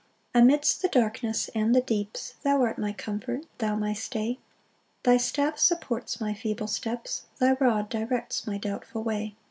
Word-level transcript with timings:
5 0.33 0.41
Amidst 0.41 0.81
the 0.81 0.87
darkness 0.87 1.47
and 1.53 1.75
the 1.75 1.81
deeps 1.81 2.33
Thou 2.41 2.63
art 2.63 2.79
my 2.79 2.91
comfort, 2.91 3.43
thou 3.59 3.75
my 3.75 3.93
stay; 3.93 4.39
Thy 5.03 5.17
staff 5.17 5.59
supports 5.59 6.19
my 6.19 6.33
feeble 6.33 6.65
steps, 6.65 7.25
Thy 7.37 7.51
rod 7.59 7.87
directs 7.87 8.47
my 8.47 8.57
doubtful 8.57 9.03
way. 9.03 9.35